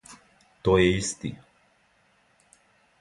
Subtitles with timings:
[0.67, 1.31] То је исти.